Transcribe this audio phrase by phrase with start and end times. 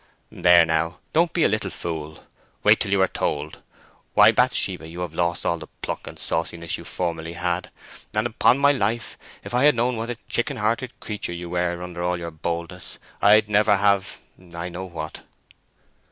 [0.31, 2.23] "There now, don't you be a little fool.
[2.63, 3.59] Wait till you are told.
[4.15, 7.69] Why, Bathsheba, you have lost all the pluck and sauciness you formerly had,
[8.11, 11.83] and upon my life if I had known what a chicken hearted creature you were
[11.83, 15.21] under all your boldness, I'd never have—I know what."